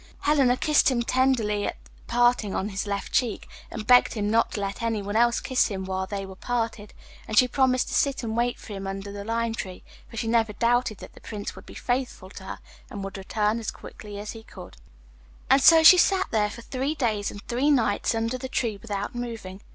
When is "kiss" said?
5.39-5.67